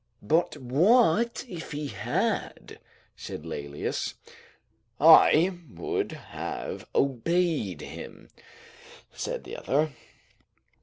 "But 0.23 0.57
what 0.57 1.45
if 1.47 1.73
he 1.73 1.89
had?" 1.89 2.79
said 3.15 3.45
Laelius. 3.45 4.15
"I 4.99 5.59
would 5.69 6.11
have 6.13 6.87
obeyed 6.95 7.81
him," 7.81 8.29
said 9.11 9.43
the 9.43 9.55
other. 9.57 9.91